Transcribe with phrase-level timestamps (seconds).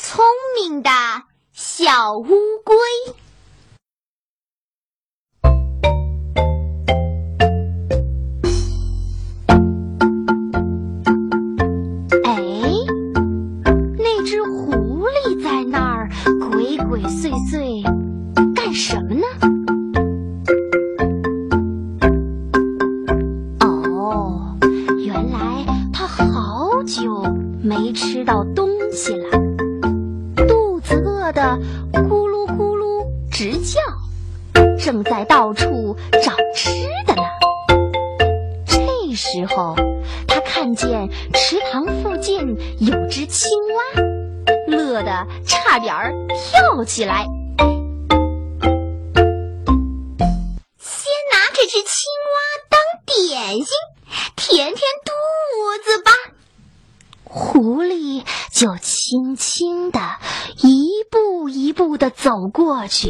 [0.00, 0.24] 聪
[0.54, 0.90] 明的
[1.52, 2.24] 小乌
[2.64, 2.76] 龟。
[12.24, 12.40] 哎，
[13.98, 16.08] 那只狐狸在那儿
[16.52, 17.82] 鬼鬼祟祟
[18.54, 19.26] 干什么呢？
[23.60, 24.56] 哦，
[25.04, 27.20] 原来它好久
[27.60, 29.28] 没吃到东西了，
[31.38, 31.56] 得
[31.92, 33.78] 咕噜咕噜直叫，
[34.76, 36.72] 正在到处找吃
[37.06, 37.22] 的呢。
[38.66, 39.76] 这时候，
[40.26, 42.40] 他看见池塘附近
[42.80, 44.02] 有只青蛙，
[44.66, 47.24] 乐得差点儿跳起来。
[50.80, 52.36] 先拿这只青蛙
[52.68, 53.68] 当点心，
[54.34, 55.12] 填填肚
[55.84, 56.10] 子吧。
[57.22, 60.00] 狐狸就轻轻地
[61.48, 63.08] 步一步的走过去。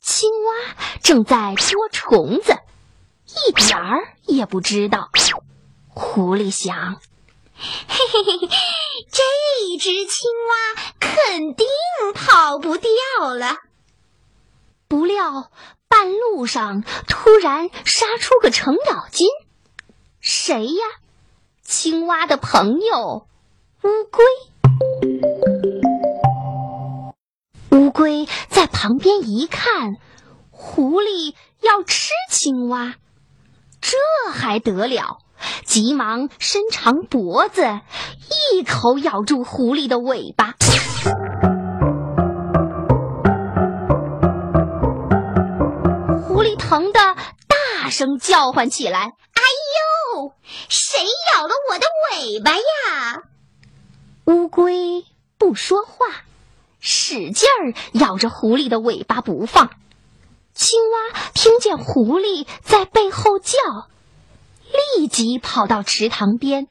[0.00, 2.58] 青蛙正在捉虫子，
[3.48, 5.08] 一点儿也不知道。
[5.88, 6.96] 狐狸想：
[7.54, 8.48] 嘿嘿嘿，
[9.08, 11.66] 这只青蛙肯定
[12.12, 12.90] 跑不掉
[13.36, 13.58] 了。
[14.88, 15.50] 不料
[15.88, 19.28] 半路上突然杀出个程咬金，
[20.20, 20.84] 谁呀？
[21.62, 23.28] 青蛙的朋友
[23.84, 24.24] 乌龟。
[27.92, 29.96] 乌龟在旁边一看，
[30.50, 32.94] 狐狸要吃青蛙，
[33.82, 33.98] 这
[34.32, 35.18] 还得了？
[35.66, 37.80] 急忙伸长脖子，
[38.54, 40.54] 一口咬住狐狸的尾巴。
[46.26, 46.98] 狐狸疼得
[47.46, 49.00] 大声叫唤起来
[49.36, 49.42] ：“哎
[50.16, 50.32] 呦，
[50.70, 50.98] 谁
[51.34, 53.22] 咬了我的尾巴呀？”
[54.24, 55.04] 乌龟
[55.36, 56.06] 不说话，
[56.84, 59.70] 使劲儿咬着狐狸的尾巴不放。
[60.52, 63.56] 青蛙听见狐狸在背后叫，
[64.98, 66.66] 立即跑到池塘边，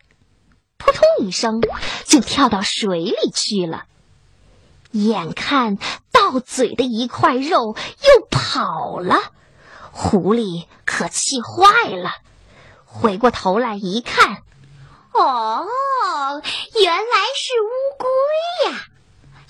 [0.77, 1.61] 扑通一声
[2.05, 3.85] 就跳到水里去了。
[4.91, 5.77] 眼看
[6.11, 9.15] 到嘴的一块肉又跑了，
[9.91, 12.11] 狐狸可气坏了，
[12.85, 14.43] 回过头来一看，
[15.13, 15.65] 哦，
[16.75, 17.01] 原来
[17.33, 18.85] 是乌龟呀！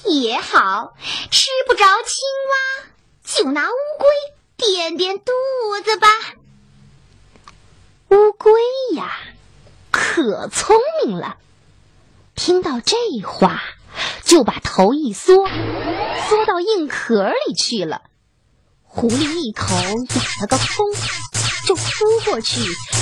[0.06, 0.94] 也好，
[1.30, 2.86] 吃不着青蛙，
[3.24, 4.08] 就拿乌龟
[4.58, 5.32] 垫垫肚
[5.84, 6.08] 子吧。
[8.10, 8.52] 乌龟
[8.96, 9.12] 呀，
[9.92, 10.76] 可聪
[11.06, 11.38] 明了，
[12.36, 12.96] 听到这
[13.26, 13.62] 话，
[14.24, 15.48] 就把头一缩，
[16.28, 18.02] 缩到硬壳里去了。
[18.84, 20.92] 狐狸一口咬了个空，
[21.66, 21.82] 就扑
[22.26, 22.60] 过去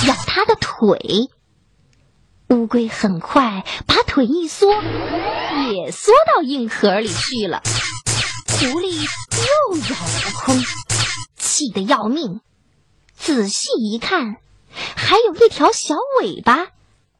[0.08, 1.30] 咬它的腿。
[2.50, 4.72] 乌龟很快把腿一缩，
[5.72, 7.62] 也缩到硬壳里去了。
[8.48, 10.60] 狐狸又咬了空，
[11.38, 12.42] 气得要命。
[13.16, 14.38] 仔细一看，
[14.96, 16.70] 还有一条小尾巴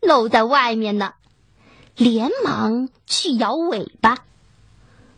[0.02, 1.14] 露在外面呢，
[1.96, 4.18] 连忙去摇尾巴。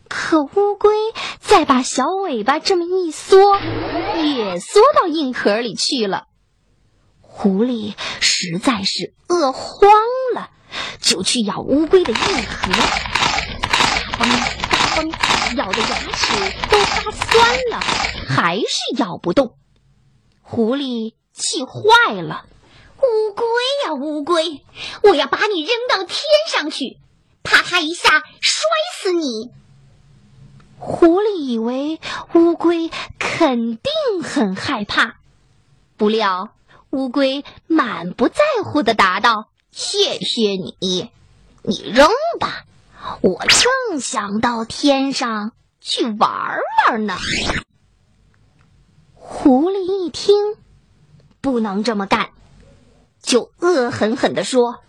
[0.10, 0.92] 可乌龟
[1.40, 3.58] 再把小尾巴这么一缩，
[4.18, 6.26] 也缩到硬壳里去了。
[7.34, 9.90] 狐狸实在是饿慌
[10.36, 10.52] 了，
[11.00, 12.72] 就去咬乌龟的硬壳，
[14.12, 14.30] 大风
[14.70, 15.12] 大风，
[15.56, 16.34] 咬的牙齿
[16.70, 17.80] 都发酸了，
[18.28, 19.56] 还是咬不动。
[20.42, 22.46] 狐狸气坏了
[23.02, 23.46] ：“乌龟
[23.86, 24.64] 呀乌龟，
[25.02, 27.00] 我要把你扔到天上去，
[27.42, 28.62] 啪啪一下摔
[29.02, 29.50] 死你！”
[30.78, 32.00] 狐狸以为
[32.36, 35.16] 乌龟肯定很害怕，
[35.96, 36.54] 不料
[36.92, 41.10] 乌龟满不在乎的答道：“谢谢你，
[41.64, 42.10] 你扔
[42.40, 42.66] 吧，
[43.22, 47.18] 我正想到天上去玩玩呢。”
[49.16, 50.36] 狐狸一听，
[51.40, 52.32] 不能这么干，
[53.22, 54.80] 就恶狠狠地说：“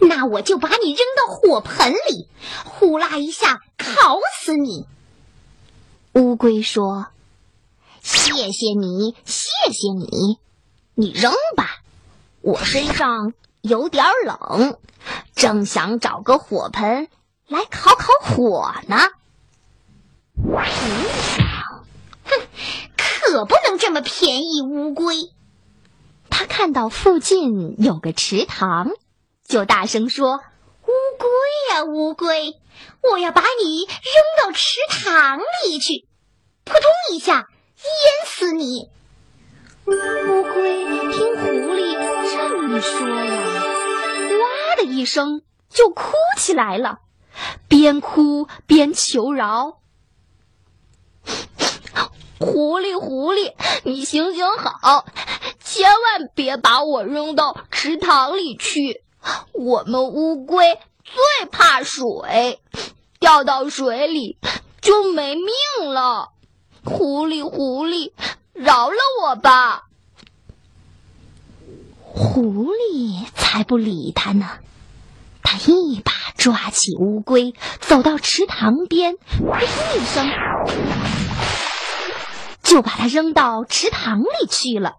[0.00, 2.28] 那我就把你扔到火盆里，
[2.66, 4.84] 呼啦一下烤死你。”
[6.12, 7.06] 乌龟说
[8.02, 10.38] ：“谢谢你，谢谢你，
[11.00, 11.78] 你扔吧，
[12.42, 13.32] 我身上
[13.62, 14.78] 有点冷，
[15.34, 17.08] 正想找个火盆
[17.48, 19.08] 来烤烤火呢。”
[20.36, 21.86] 狐狸想
[22.28, 22.46] ：“哼，
[22.98, 25.32] 可不能这么便宜乌龟。”
[26.28, 28.90] 他看到附近有个池塘，
[29.48, 30.36] 就大声说
[30.84, 31.28] ：“乌龟
[31.74, 32.60] 呀，乌龟，
[33.10, 36.06] 我要把你扔到池塘里去，
[36.64, 36.82] 扑通
[37.14, 38.90] 一下淹死你！”
[42.80, 43.62] 说呀，
[44.38, 46.98] 哇的一声就哭起来了，
[47.68, 49.80] 边哭边求饶
[52.38, 53.54] ：“狐狸，狐狸，
[53.84, 55.04] 你行行好，
[55.62, 59.04] 千万别把我扔到池塘里去。
[59.52, 62.60] 我们乌龟最怕水，
[63.18, 64.38] 掉到水里
[64.80, 66.30] 就没命了。
[66.84, 68.12] 狐狸，狐狸，
[68.54, 69.84] 饶了我吧！”
[72.20, 74.46] 狐狸才不理他呢。
[75.42, 79.64] 他一把抓起乌龟，走到池塘边，砰
[79.96, 80.28] 一声，
[82.62, 84.98] 就把它扔到池塘里去了。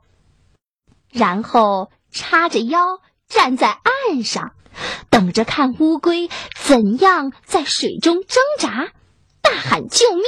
[1.12, 4.53] 然后叉着腰站在岸上，
[5.12, 8.91] 等着看乌龟怎样在水中挣扎，
[9.44, 10.23] 大喊救命。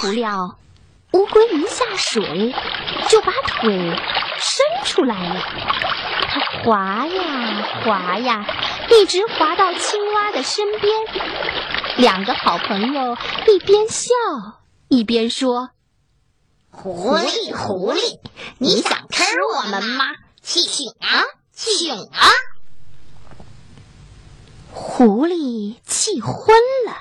[0.00, 0.58] 不料，
[1.12, 2.54] 乌龟一下水
[3.10, 4.00] 就把腿
[4.38, 5.40] 伸出来了。
[6.28, 8.46] 它滑呀滑呀，
[8.90, 10.92] 一直滑到青蛙的身边。
[11.96, 13.16] 两个好朋友
[13.48, 14.10] 一边笑
[14.88, 15.70] 一边说
[16.70, 18.20] ：“狐狸，狐狸，
[18.58, 19.24] 你想吃
[19.54, 20.04] 我们吗？
[20.42, 20.64] 请
[21.00, 22.28] 啊，请啊！”
[24.70, 26.54] 狐狸气昏
[26.86, 26.98] 了，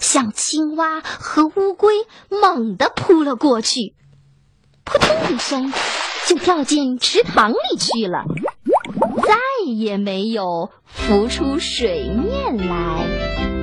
[0.00, 1.94] 向青蛙和乌龟
[2.28, 3.94] 猛地扑了过去，
[4.82, 5.72] 扑通一声
[6.28, 8.26] 就掉进池塘里去了。
[9.22, 9.34] 再
[9.66, 13.57] 也没有浮出水面来。